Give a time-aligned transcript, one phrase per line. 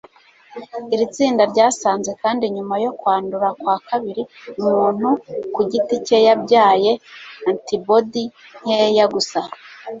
[0.93, 4.23] Iri tsinda ryasanze kandi nyuma yo kwandura kwa kabiri,
[4.61, 5.07] umuntu
[5.53, 6.91] ku giti cye yabyaye
[7.49, 8.23] antibodi
[8.63, 9.39] nkeya gusa